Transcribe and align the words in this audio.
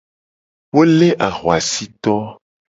Wo 0.73 0.81
le 0.97 1.09
ahuasito. 1.27 2.15